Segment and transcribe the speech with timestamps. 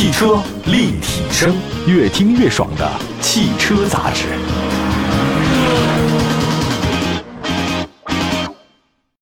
[0.00, 1.54] 汽车立体声，
[1.86, 4.28] 越听越爽的汽车杂志。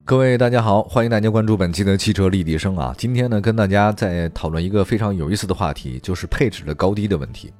[0.05, 2.95] 各位大家好，欢迎大家关注本期的汽车立体声啊！
[2.97, 7.53] 今天呢，跟大家在讨论一个非常有意思的话题，就是配置的高低的问题。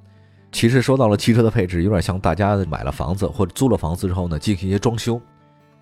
[0.53, 5.21] 其实说到了汽车的配置，有点像大家买了房子或者租了房子之后呢，进行一些装修。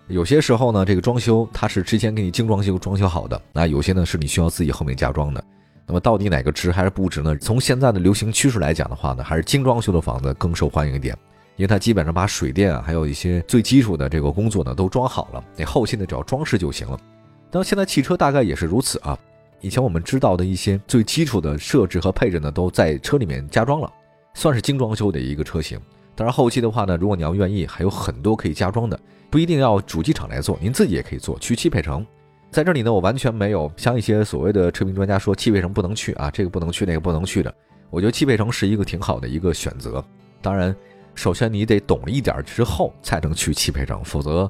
[0.07, 5.43] 有些时候呢，这个装修它是之前给你精装修装修好的，那有些呢是你需要自己后面加装的。
[5.87, 7.33] 那么到底哪个值还是不值呢？
[7.37, 11.17] 从现在的流行趋势来讲的话呢，还是精装修的房子更受欢迎一点，
[11.55, 16.99] 因为它基本上把水电啊，还有一些最基础的这个工作呢都装好了，你后期呢只要装饰就行了。
[17.49, 19.17] 那么现在汽车大概也是如此啊，
[19.61, 23.89] 以前我们知道的一些最基础的设置和配置呢都在车里面加装了，
[24.33, 25.79] 算是精装修的一个车型。
[26.15, 28.99] 当然后期的话呢，如果你要愿意，还有很多可以加装的，
[29.29, 32.05] 不一定要主机厂来做，您自己也可以做，去汽配城。
[32.49, 37.53] 在这里呢，我完全没有像一些所谓的车评专家说汽配城不能去啊，这个不能去，那个不能去的。
[37.89, 40.03] 我觉得汽配城是一个挺好的一个选择。
[40.41, 40.75] 当然，
[41.13, 44.49] 首先你得懂了一点之后才能去汽配城，否则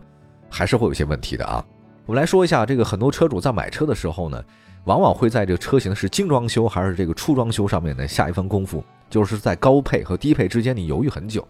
[0.50, 1.64] 还是会有些问题的啊。
[2.06, 4.42] 我们来说一下这个很多车主在买车的时候呢，
[4.86, 11.46] 往往会在这个车型是精装修还是这个初装修上面呢下一番功夫，就是在高配和低配之间你犹豫很久。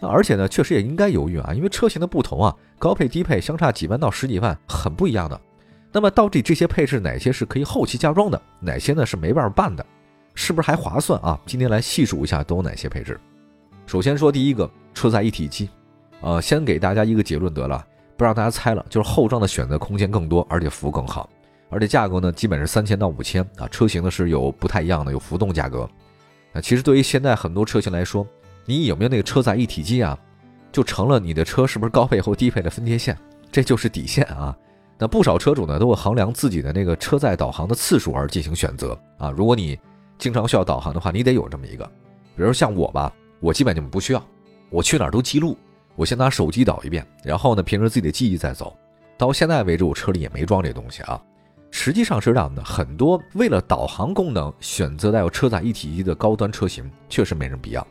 [0.00, 5.40] 而且呢，确实也应该犹豫啊，因为车型的不同啊，高配低配相差几万到十几万，很不一样的。
[5.92, 9.84] 那么到底这些配置哪些是可以后期加装的，哪些呢是没办法办的，
[10.34, 11.40] 是不是还划算啊？
[11.46, 13.18] 今天来细数一下都有哪些配置。
[13.86, 15.70] 首先说第一个车载一体机，
[16.20, 17.82] 呃，先给大家一个结论得了，
[18.16, 21.30] 不让大家猜了，就是后装的选择空间更多，而且服务更好，
[21.70, 25.88] 而且价格呢基本是三千到五千啊，车型呢是有不太一样的，有浮动价格。
[26.52, 28.26] 啊，其实对于现在很多车型来说，
[28.64, 30.18] 你有没有那个车载一体机啊，
[30.72, 33.16] 就成了你的车是不是高配或低配的分界线，
[33.50, 34.56] 这就是底线啊。
[34.98, 39.30] 那不少车主呢都会衡量自己的那个车载导航的次数而进行选择啊。
[39.30, 39.78] 如果你
[40.18, 41.84] 经常需要导航的话，你得有这么一个。
[42.34, 44.26] 比如像我吧，我基本就不需要，
[44.70, 45.56] 我去哪儿都记录，
[45.94, 48.74] 我先拿手机导一遍，然后呢，凭着自己的记忆再走。
[49.18, 51.20] 到现在为止，我车里也没装这东西啊。
[51.70, 57.86] 实际上是这样的，很多为了导航功能选择带有车载一体机的高端车型，确实没什么必要。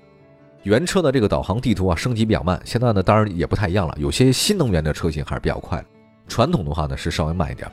[0.63, 3.95] 原车的这个导航地图啊，升级比较慢，现在呢，当然也不太一样了。
[3.99, 5.83] 有些新能源的车型还是比较快。
[6.27, 7.71] 传统的话呢是稍微慢一点，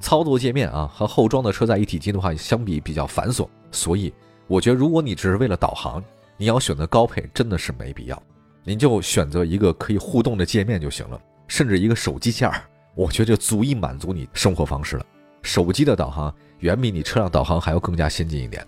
[0.00, 4.12] 操作界面啊和后装的车载一体机的话相比比较繁琐，所以
[4.46, 6.02] 我觉得如果你只是为了导航，
[6.36, 8.22] 你要选择高配真的是没必要，
[8.62, 12.62] 您就选择一个可以互动的界面就行了，甚至一个手机件儿，
[12.94, 15.06] 我觉得就足以满足你生活方式了。
[15.42, 18.66] 手机的导航远比你车辆导航还要更加先进一点。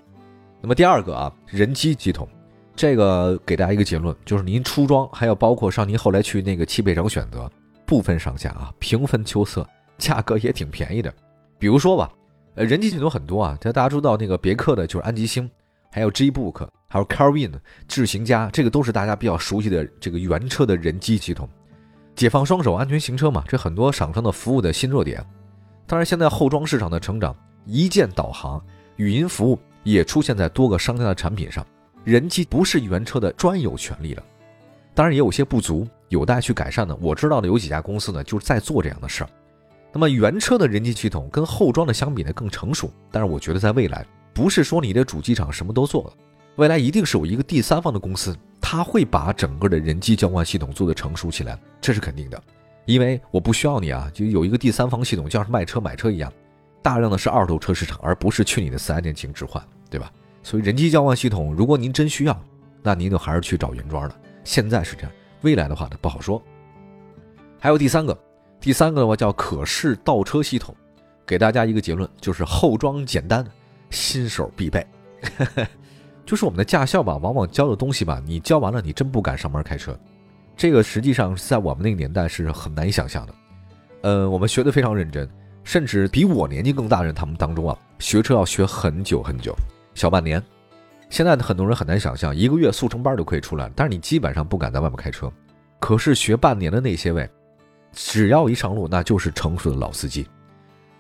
[0.61, 2.29] 那么第二个啊，人机系统，
[2.75, 7.51] 这个给大家一个结论，就是您出装还有包括上您后来去那个汽配城选择。
[7.87, 9.67] 不分上下啊，平分秋色，
[9.97, 11.13] 价格也挺便宜的。
[11.59, 12.11] 比如说吧，
[12.57, 15.49] 呃，人机系统很多啊，这大家知道那个别克的就是安吉星，
[15.91, 17.53] 还有 G Book，还有 Carwin
[17.87, 21.49] 智行家，这个都是大家比较熟悉的这个原车的人机系统。
[22.15, 25.25] 解放双手，安全行车嘛，这很多厂商的服务的新热点。
[25.87, 28.61] 当然，现在后装市场的成长，一键导航、
[28.97, 31.65] 语音服务也出现在多个商家的产品上，
[32.05, 34.23] 人机不是原车的专有权利了。
[34.95, 35.87] 当然也有些不足。
[36.17, 39.31] 有待去改善的，我知道的有几家公司呢，就是在做这样的事儿。
[39.93, 46.13] 那么原车的人机系统跟后装的相比呢更成熟，但是我觉得在未来，不是说你的主机厂什么都做了，
[46.57, 52.43] 未来一定是有一个第三方的公司，他会把整个的人机交换系统做得成熟起来，这是肯定的。
[52.87, 56.33] 因为我不需要你啊，就有一个第三方系统，就像是卖车买车一样，
[56.83, 60.11] 大量的是二手车市场，而不是去你的四 S 店进行置换，对吧？
[60.43, 62.43] 所以人机交换系统，如果您真需要，
[62.83, 64.15] 那您就还是去找原装的。
[64.45, 65.11] 现在是这样。
[65.47, 66.43] 未来的话呢不好说，
[67.61, 68.19] 还有第三个，
[68.59, 70.75] 第三个的话叫可视倒车系统，
[71.25, 73.47] 给大家一个结论，就是后装简单，
[73.91, 74.85] 新手必备。
[76.27, 79.97] 就是我们的驾校吧，往往教的东西吧，你教完了，你真不敢上门开车。
[80.57, 83.35] 这个实际上在我们那个年代是很难以想象的。
[84.03, 85.31] 呃，我们学的非常认真，
[85.63, 89.55] 甚至比我年纪更大的人他们当中啊，学车要学很久很久，
[89.95, 90.43] 小半年。
[91.09, 95.33] 现在的很多人很难想象，一个月速成班就可以出来，但是你基本上不敢在外面开车。
[95.79, 97.29] 可是学半年的那些位，
[97.93, 100.27] 只要一上路，那就是成熟的老司机。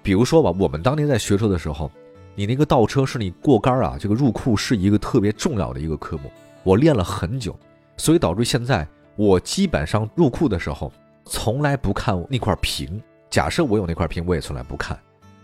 [0.03, 1.91] 比如说吧，我们当年在学车的时候，
[2.35, 6.31] 你那个倒车是你过杆啊，这个入库是一个特别重要的一个科目。
[6.63, 7.59] 我练了很久，
[7.97, 8.87] 所以导致现在
[9.17, 10.93] 我基本上入库的时候，
[11.25, 13.03] 从来不看那块屏。
[13.31, 14.99] 假设我有那块屏，我也从来不看。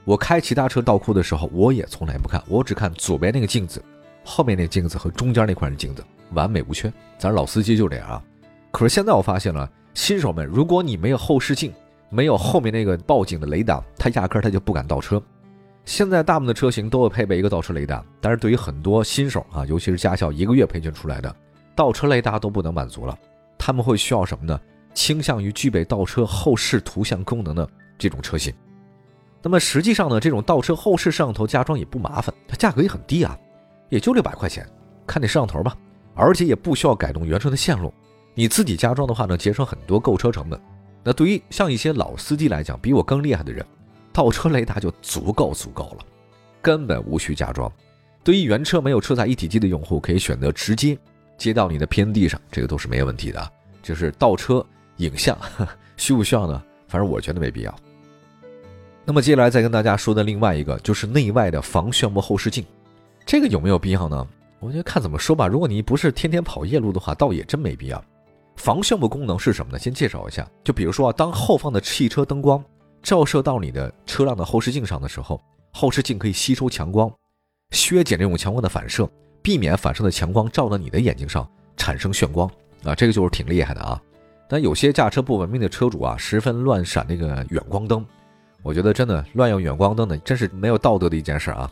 [0.05, 3.83] 我开其他车倒库的时候，我也从来不看，我只看左边那个镜子。
[4.25, 8.23] 后面那镜子和中间那块的镜子完美无缺，咱老司机就这样啊。
[8.73, 11.73] 可是现在我发现了，新手们，如果你没有后视镜，
[12.09, 15.23] 没有后面那个报警的雷达，他压根他就不敢倒车。
[15.85, 21.35] 现在大部分的车型都会配备一个倒车雷达，但是对于很多新手啊，尤其是驾校一个月培训出来的，
[21.77, 23.17] 倒车雷达都不能满足了，
[23.59, 24.59] 他们会需要什么呢？
[24.95, 28.53] 倾向于具备倒车后视图像功能的这种车型。
[29.43, 33.37] 那么实际上呢，这种倒车后视摄像头加装也不麻烦，它价格也很低啊，
[33.89, 34.67] 也就六百块钱，
[35.07, 35.77] 看那摄像头吧，
[36.15, 37.93] 而且也不需要改动原车的线路，
[38.35, 40.61] 你自己加装的话呢，节省很多购车成本。
[41.05, 43.65] 那对于像一些老司机来讲，比我更厉害的人。
[44.13, 46.05] 倒车雷达就足够足够了，
[46.61, 47.71] 根本无需加装。
[48.23, 50.97] 对于原车没有车载一体机的用户，可以选择直接
[51.37, 53.53] 接到你的偏地上，这个都是没有问题的。
[53.83, 54.65] 就是倒车
[54.99, 55.37] 影像
[55.97, 56.63] 需不需要呢？
[56.89, 57.75] 反正我觉得没必要。
[59.05, 62.65] 那么接下来再跟大家说的另外一个，就是内外的防眩目后视镜，
[63.27, 64.29] 这个有没有必要呢？
[64.61, 65.49] 我觉得看怎么说吧。
[65.49, 68.05] 如果你不是天天跑夜路的话，倒也真没必要。
[68.57, 69.79] 防眩目功能是什么呢？
[69.79, 72.63] 先介绍一下，就比如说啊，当后方的汽车灯光。
[73.03, 77.13] 照射到你的车辆的后视镜上的时候，后视镜可以吸收强光，
[77.73, 79.11] 削减这种强光的反射，
[79.43, 81.45] 避免反射的强光照到你的眼睛上
[81.77, 82.49] 产生眩光
[82.85, 84.01] 啊，这个就是挺厉害的啊。
[84.49, 88.07] 但有些驾车不文明的车主啊，十分乱闪那个远光灯，
[88.63, 91.69] 我觉得真的乱用远光灯呢，真是没有道德的一件事啊。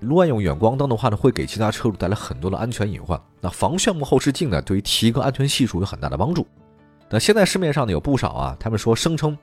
[0.00, 3.20] 乱用远光灯的话呢，会给其他车主带来很多的安全隐患。
[3.40, 6.46] 那防眩目后视镜呢，对于提高安全系数有很大的帮助。
[7.10, 9.36] 那现在市面上呢有不少啊，他们说声称。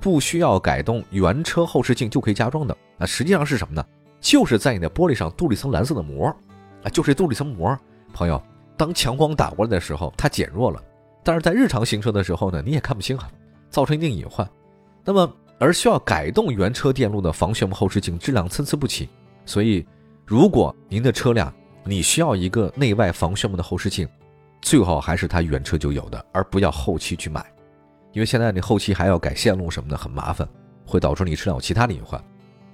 [0.00, 3.86] 不需要改动原车后视镜就可以加装的，那实际上是什么呢？
[4.20, 6.26] 就是在你的玻璃上镀了一层蓝色的膜，
[6.82, 7.78] 啊，就是镀了一层膜。
[8.12, 8.42] 朋友，
[8.76, 10.82] 当强光打过来的时候，它减弱了，
[11.22, 13.30] 但是在日常行车的时候呢，你也看不清啊，
[13.70, 14.48] 造成一定隐患。
[15.04, 19.08] 那么，而需要改动原车电路的防眩目后视镜质量参差不齐，
[19.46, 19.86] 所以，
[20.32, 21.52] 如果您的车辆
[21.84, 24.08] 你需要一个内外防眩目的后视镜，
[24.62, 27.44] 最好还是它原车就有的，而不要后期去买。
[28.14, 30.48] 因为现在你后期还要改线路什么的很麻烦，
[30.86, 32.18] 会导致你车辆有其他的隐患。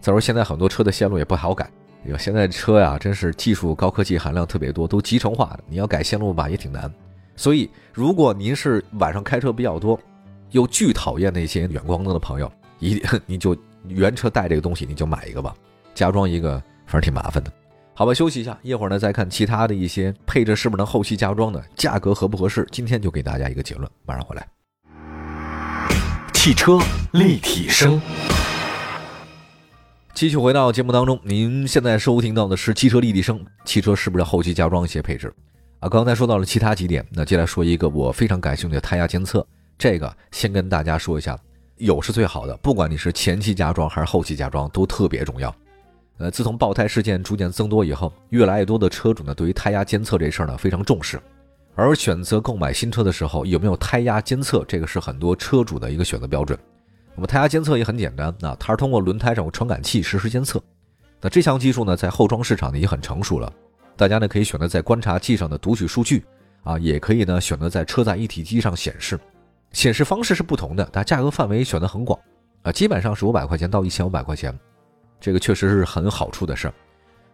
[0.00, 1.69] 再说现在很多车的线路也不好改，
[2.06, 6.88] 因为现在车呀真是技术高科技含量特别多，都集成化的，你要改线路吧也挺难。
[7.34, 9.99] 所以如果您是晚上开车比较多，
[10.52, 13.56] 又巨讨厌那些远光灯的朋友，一定你就
[13.88, 15.52] 原车带这个东西你就买一个吧，
[15.93, 17.52] 加装一个反正挺麻烦的。
[17.94, 22.67] 好吧，休息一下，一会儿呢再看其他的一些配置是不是能后期加装的，价格合不合适？
[22.73, 24.49] 今天就给大家一个结论，马上回来。
[26.32, 26.79] 汽车
[27.12, 28.00] 立体声，
[30.14, 31.19] 继续回到节目当中。
[31.25, 33.44] 您现在收听到的是汽车立体声。
[33.64, 35.34] 汽车是不是后期加装一些配置
[35.81, 35.88] 啊？
[35.88, 39.44] 刚才说到了其他几点，那接下来说一个我非常感兴趣的胎压监测。
[39.76, 41.37] 这个先跟大家说一下，
[41.76, 45.55] 有是最好的，不管你是前期加装还是后期加装，都特别重要。
[46.19, 51.20] 呃，自从爆胎事件逐渐增多以后，越来越多的车主呢，对于胎压监测这事儿呢非常重视。
[51.76, 54.65] 而选择购买新车的时候，有没有胎压监测？
[54.67, 56.59] 这个是很多车主的一个选择标准。
[57.15, 60.61] 那么胎压监测也很简单，那它是通过轮胎上有传感器实时监测。
[61.20, 63.53] 那这项技术呢，在后装市场呢也很成熟了。
[63.97, 66.25] 大家呢可以选择在观察器上的读取数据
[66.65, 69.19] 啊，也可以呢选择在车载一体机上显示。
[69.73, 72.19] 显示方式是不同的，但价格范围选择很广
[72.62, 74.53] 啊，基本上是五百块钱到一千五百块钱。
[75.20, 76.75] 这个确实是很有好处的事儿。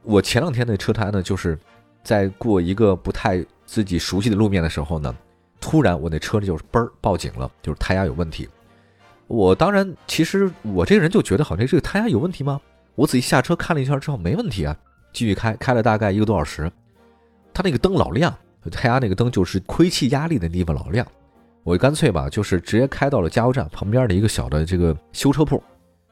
[0.03, 1.59] 我前两天那车胎呢，就是
[2.03, 3.45] 在过一个不太。
[3.67, 5.13] 自己熟悉的路面的时候呢，
[5.59, 8.47] 突然我那车里就是嘣儿报警了，就是胎压有问题。
[9.27, 12.61] 我当然其实我这个人就觉得好像这个胎压有问题吗？
[12.95, 14.77] 我仔细下车看了一圈之后没问题啊，
[15.15, 16.71] 继续开，开了大概一个多小时，
[17.55, 18.37] 它那个灯老亮，
[18.71, 21.07] 胎压那个灯就是亏气压力的地方老亮。
[21.63, 25.61] 我干脆吧，就是直接开到了加油站旁边的一个小的这个修车铺，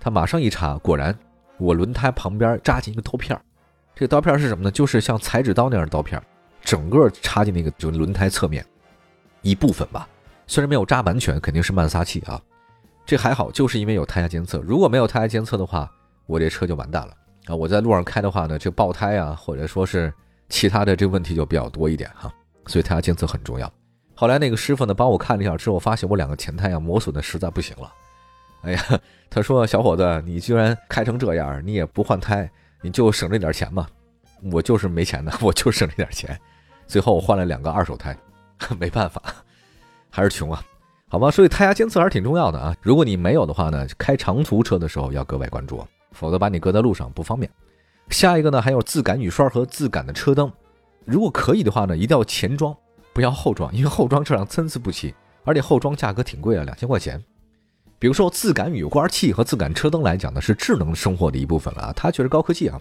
[0.00, 1.14] 他马上一查，果然
[1.62, 3.42] 我轮胎旁边扎进一个刀片儿，
[3.95, 4.71] 这个刀片是什么呢？
[4.71, 6.21] 就是像裁纸刀那样的刀片。
[6.64, 8.64] 整个插进那个就轮胎侧面
[9.42, 10.09] 一部分吧，
[10.47, 12.40] 虽然没有扎完全，肯定是慢撒气啊。
[13.04, 14.61] 这还好，就是因为有胎压监测。
[14.61, 15.90] 如果没有胎压监测的话，
[16.25, 17.12] 我这车就完蛋了
[17.47, 17.57] 啊！
[17.57, 20.14] 我在路上开的话呢，这爆胎啊，或者说是
[20.49, 22.33] 其他的这个问题就比较多一点哈。
[22.69, 23.71] 所以胎压监测很重要。
[24.14, 27.92] 后来那个师傅呢帮我看了一下之后，发现我两个前胎啊磨损的实在不行了。
[28.62, 28.83] 哎呀，
[29.28, 32.49] 他说小伙子，你居然开成这样，你也不换胎，
[32.81, 33.87] 你就省这点钱嘛。
[34.50, 36.38] 我就是没钱的， 我就省这点钱。
[36.87, 38.16] 最后我换了两个二手胎，
[38.78, 39.23] 没办法，
[40.11, 40.62] 还是穷啊，
[41.09, 41.31] 好吧。
[41.31, 42.75] 所以胎压监测还是挺重要的啊。
[42.83, 47.50] 如果你没有的话呢，开长途车的时候要格外关注，否则把你搁在路上不方便。
[48.11, 50.52] 下一个呢，还有自感雨刷和自感的车灯，
[51.04, 52.76] 如果可以的话呢，一定要前装，
[53.12, 55.14] 不要后装，因为后装车辆参差不齐，
[55.45, 57.23] 而且后装价格挺贵的，两千块钱。
[58.02, 62.76] 比如说自感雨刮器和自感车灯来讲呢，是智能生活的一部分了啊，它确实高科技啊。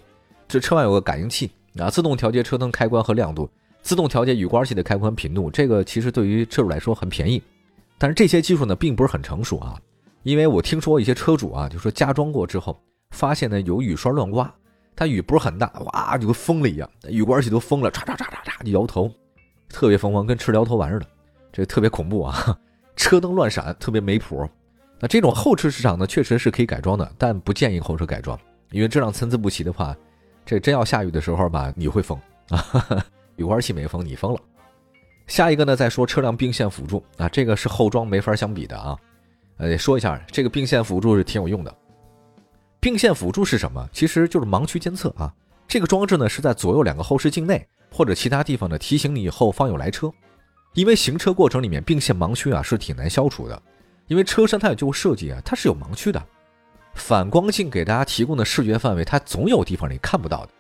[0.48, 3.48] 这车外有个感应器啊，自动调节车灯开关和亮度。
[3.84, 7.40] 自动调节雨刮器的开关频度，这个其实对于车主来说很便宜，
[8.00, 9.80] 但是这些技术呢并不是很成熟啊。
[10.24, 14.52] 因为我听说一些车主啊，就说加装过之后发现呢有雨刷乱刮，
[14.96, 19.08] 它雨不是很大，哇，就跟疯了一样，雨刮器都疯了，唰唰唰唰唰就摇头，
[19.70, 21.06] 特别疯狂，跟吃摇头丸似的，
[21.54, 22.58] 这特别恐怖啊！
[22.96, 24.50] 车灯乱闪，特别没谱。
[25.02, 28.40] 那这种后车市场呢，确实是可以改装的，但不建议后车改装，
[28.70, 29.98] 因为质量参差不齐的话，
[30.46, 33.04] 这真要下雨的时候吧，你会疯啊！
[33.36, 34.40] 雨刮器没疯，你疯了。
[35.26, 38.96] 下一个呢，再说车辆并线辅助啊，这个是后装没法相比的啊。
[39.58, 41.76] 呃，说一下，这个并线辅助是挺有用的。
[42.80, 43.90] 并线辅助是什么？
[43.92, 45.34] 其实就是盲区监测啊。
[45.68, 50.12] 这个装置呢是在左右两个后视镜内或者其他地方呢提醒你后方有来车。
[50.74, 53.62] 因为行车过程里面并线盲区啊是挺难消除的，
[54.12, 56.22] 因为车身它有就设计啊，它是有盲区的。
[56.96, 60.52] 反光镜给大家提供的视觉范围，它总有地方你看不到的。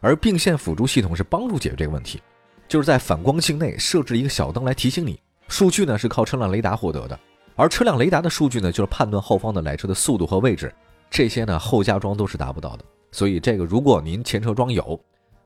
[0.00, 2.22] 而并线辅助系统是帮助解决这个问题，
[2.68, 5.18] 就是在反光镜内设置一个小灯来提醒你。
[5.48, 7.18] 数据呢是靠车辆雷达获得的，
[7.56, 10.72] 而车辆雷达的数据呢就是判断后方的来车的速度和位置。
[11.10, 14.98] 这些呢后加装都是达不到的，所以这个如果您前车装有，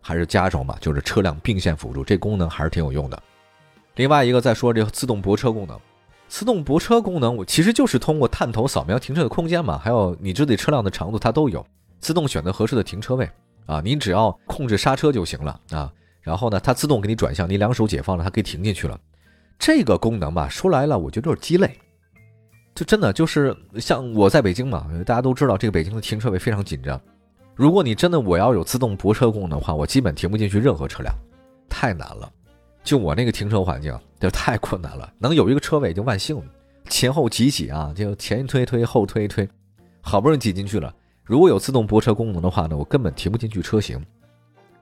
[0.03, 3.23] 还是加装吧，就是车辆并线辅助这功能还是挺有用的。
[3.95, 5.81] 另外一个再说这个自动泊车功能，
[6.35, 11.65] 自动泊车功能我其实就是通过探头扫描停车的空间嘛，还有你这里车辆的长度它都有，
[12.01, 13.31] 自动选择合适的停车位
[13.67, 18.99] 啊，你只要控制刹车就行了啊，然后呢它自动给你转向，你两手解放了它可以停进去了。
[19.61, 21.71] 这个功能吧说来了我觉得就是鸡肋。
[22.75, 27.01] 就真的就是像我在北京嘛，大家都知道这个北京的停车位非常紧张。
[27.55, 31.15] 如果你真的我要有自动泊车功能的话，我基本停不进去任何车辆，
[31.69, 32.29] 太难了。
[32.85, 35.11] 就我那个停车环境，就太困难了。
[35.19, 36.45] 能有一个车位就万幸了，
[36.91, 39.49] 前后挤挤啊，就前一推推后推推，
[40.03, 40.95] 好不容易挤进去了。
[41.25, 44.01] 如果有自动泊车功能的话呢，我根本停不进去车型。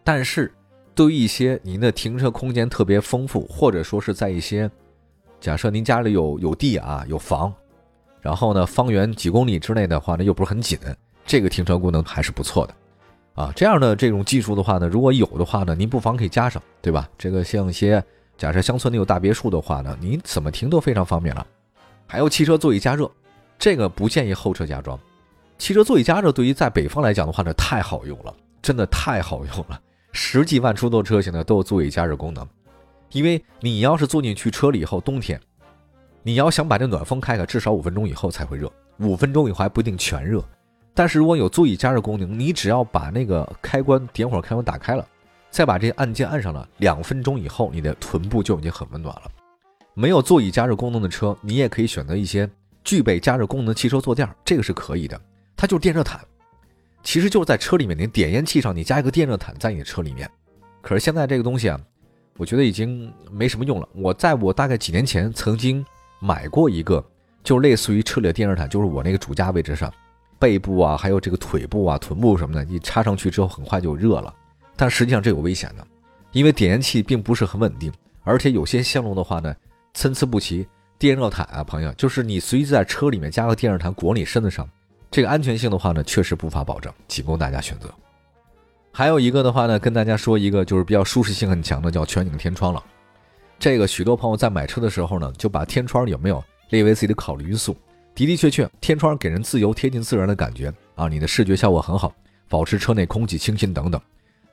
[0.03, 0.53] 但是
[0.97, 4.69] 对于一些您的停车空间特别丰富，或者说是在一些
[5.41, 7.55] 假设您家里有有地啊有房。
[8.21, 10.77] 然后呢，方圆几公里之内的话呢，又不是很紧，
[11.25, 12.75] 这个停车功能还是不错的，
[13.35, 17.09] 啊，这样的这种技术的话呢，如果有的话呢，您不妨可以加上，对吧？
[17.17, 18.03] 这个像一些
[18.37, 21.47] 假设乡村里有大别墅的话呢，您怎么停都非常方便了。
[22.07, 23.11] 还有汽车座椅加热，
[23.59, 24.99] 这个不建议后车加装。
[25.57, 29.81] 汽车座椅加热对于在北方来讲的话呢，太好用了，真的太好用了。
[30.13, 32.47] 十几万出头车型呢都有座椅加热功能，
[33.13, 35.41] 因为你要是坐进去车里以后，冬天。
[36.23, 40.45] 你要想把这暖风开开，至少五分钟以后才会热，五分钟以后还不一定全热。
[40.95, 45.07] 但是如果有座椅加热功能，你只要把那个开关点火开关打开了，
[45.51, 49.31] 再把这按键按上了，两分钟以后你的臀部就已经很温暖了。
[49.95, 52.49] 没有座椅加热功能的车，你也可以选择一些
[52.85, 55.21] 具备加热功能的汽车坐垫，这个是可以的。
[55.57, 56.21] 它就是电热毯，
[57.03, 60.31] 其实就是在车里面，你点烟器上你加一个电热毯在你的车里面。
[60.81, 61.81] 可是现在这个东西啊，
[62.37, 63.89] 我觉得已经没什么用了。
[63.95, 65.85] 我在我大概几年前曾经。
[66.25, 67.05] 买过一个，
[67.43, 69.93] 就类似于车里的电热毯，就是我那个主驾位置上，
[70.43, 74.35] 背部啊，还有这个腿部啊、臀部什么的，你插上去之后很快就热了。
[74.75, 75.87] 但实际上这有危险的，
[76.33, 77.93] 因为点烟器并不是很稳定，
[78.25, 79.55] 而且有些线路的话呢，
[79.95, 80.67] 参差不齐。
[80.99, 84.69] 电热毯啊，朋友，就是你随意在车里面加个电热毯裹你身子上，
[85.13, 87.89] 这个安全性的话呢，确实无法保证，仅供大家选择。
[88.93, 92.83] 还有一个的话呢，跟大家说一个就是比较舒适性很强的，叫全景天窗了。
[93.61, 97.77] 这个许多朋友在买车的时候呢，就把天窗有没有列为自己的考虑因素。
[98.15, 102.15] 的的确确，天窗给人自由、贴近自然的感觉啊，你的视觉效果很好，
[102.49, 104.01] 保持车内空气清新等等。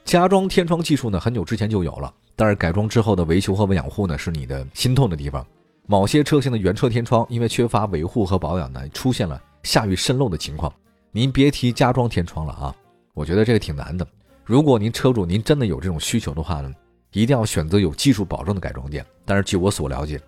[0.05, 5.45] 加装天窗技术呢，很久之前就有了，但是改装之后的维修和养护呢，是你的心痛的地方。
[5.85, 10.73] 某些车型的原车天窗因为缺乏维护和保养呢，出现了下雨渗漏的情况。
[11.11, 12.75] 您别提加装天窗了啊，
[13.13, 14.07] 我觉得这个挺难的。
[14.45, 16.71] 如果您车主您真的有这种需求的话呢？
[17.11, 19.03] 一定要选择有技术保证的改装店。
[19.25, 20.21] 但是据我所了解，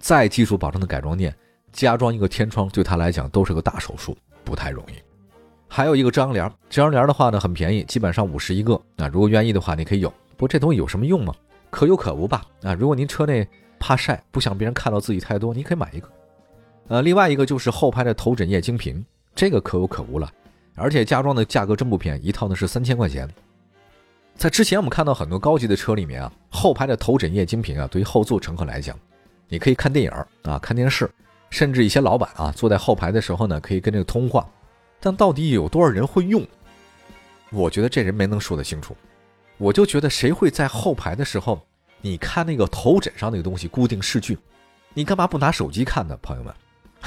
[0.00, 1.32] 再技术保证的改装店，
[1.74, 4.94] 加装一个天窗对他来讲都是个大手术，不太容易。
[5.68, 8.80] 还有一个遮阳帘，遮阳帘的话呢很便宜，基本上五十一个。
[8.96, 10.08] 啊，如果愿意的话，你可以有。
[10.36, 11.34] 不过这东西有什么用吗？
[11.70, 12.46] 可有可无吧。
[12.62, 13.46] 啊，如果您车内
[13.78, 16.08] 怕晒，不想别人看到自己太多，你可以买一个。
[16.86, 19.04] 呃，另外一个就是后排的头枕液晶屏，
[19.34, 20.30] 这个可有可无了。
[20.76, 23.28] 而且加装的价格真不便宜，一套呢是三千块钱。
[24.36, 28.96] 在之前，我们看到很多高级的车里面啊，后排的头枕液晶屏啊，对于后座乘客来讲，
[29.48, 30.10] 你可以看电影
[30.42, 31.10] 啊、看电视，
[31.54, 34.44] 甚至一些老板啊坐在后排的时候呢，可以跟这个通话。
[34.98, 36.44] 但到底有多少人会用？
[37.50, 38.96] 我觉得这人没能说得清楚。
[39.56, 41.64] 我就觉得谁会在后排的时候，
[42.00, 44.36] 你看那个头枕上那个东西固定视距，
[44.94, 46.18] 你干嘛不拿手机看呢？
[46.20, 46.52] 朋友们，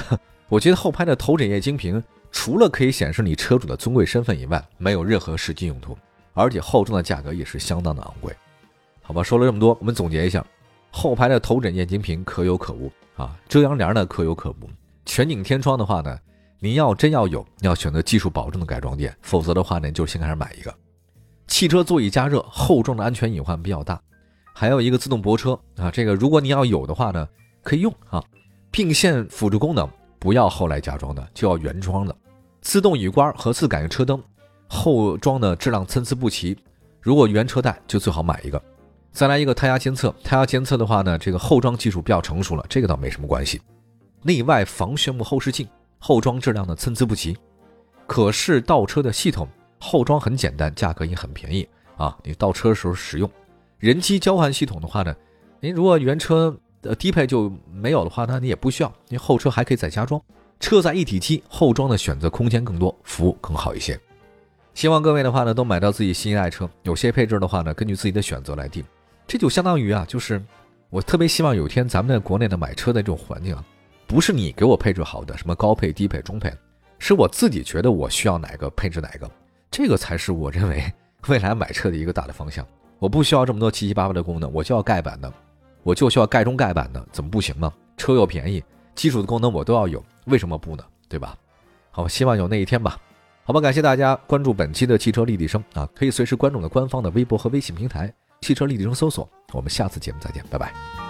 [0.48, 2.02] 我觉得后排的头枕液晶屏
[2.32, 5.94] 除了可以显示你车主的尊贵身份以外，没有任何实际用途。
[6.32, 8.34] 而且厚重的价格也是相当的昂贵，
[9.02, 10.42] 好吧，说了这么多，我们总结一下：
[10.90, 14.68] 后排的头枕液晶屏可有可无啊，遮阳帘呢可有可无，
[15.04, 16.18] 全景天窗的话呢，
[16.60, 20.74] 您要真要有，要选择技术保证的改装店，否则的话呢，就先开始买一个。
[21.46, 24.00] 汽车座椅加热，后装的安全隐患比较大。
[24.52, 27.28] 还有一个自动泊车啊，这个如果你要有的话呢，
[27.62, 28.22] 可以用啊。
[28.70, 32.14] 并线辅助功能不要后来加装的，就要原装的。
[32.60, 34.22] 自动雨刮和自感应车灯，
[34.68, 36.56] 后装的质量参差不齐。
[37.00, 38.62] 如果原车带就最好买一个。
[39.18, 43.60] 再来一个胎压监测，胎压监测的话呢，这个后装技术比较成熟了，这个倒没什么关系。
[44.22, 47.36] 内外防眩目后视镜，后装质量呢参差不齐。
[48.06, 49.48] 可视倒车的系统，
[49.80, 53.28] 后装很简单，价格也很便宜啊，你倒车的时候使用。
[53.80, 55.12] 人机交换系统的话呢，
[55.58, 60.22] 您如果原车呃低配就没有的话，那你也不需要，您后车还可以再加装。
[60.60, 63.98] 车载一体机，后装的选择空间更多，服务更好一些。
[64.74, 66.70] 希望各位的话呢，都买到自己心仪爱车。
[66.84, 68.84] 有些配置的话呢，根据自己的选择来定。
[69.28, 70.42] 这就相当于啊，就是
[70.88, 73.62] 我特别希望有一天咱们在国内的买车的这种环境啊，
[74.06, 76.50] 不是你给我配置好的，什么高配、低配、中配，
[76.98, 79.30] 是我自己觉得我需要哪个配置哪个，
[79.70, 80.90] 这个才是我认为
[81.28, 82.66] 未来买车的一个大的方向。
[82.98, 85.30] 我不需要这么多七七八八的功能，我就要盖板的，
[85.82, 87.70] 我就需要盖中盖板的，怎么不行呢？
[87.98, 90.82] 车又便宜，基础的功能我都要有，为什么不呢？
[91.06, 91.36] 对吧？
[91.90, 92.98] 好，希望有那一天吧。
[93.44, 99.28] 好吧，感谢大家关注本期的汽车立体声啊，可以随时关注的官方的微博和微信平台“汽车立体声”搜索。
[99.52, 101.07] 我们下次节目再见，拜拜。